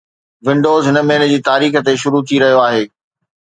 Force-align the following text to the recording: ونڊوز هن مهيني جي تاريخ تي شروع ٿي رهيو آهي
ونڊوز 0.47 0.83
هن 0.89 0.97
مهيني 1.09 1.27
جي 1.33 1.37
تاريخ 1.49 1.71
تي 1.85 1.93
شروع 2.05 2.23
ٿي 2.31 2.37
رهيو 2.45 2.65
آهي 2.67 2.83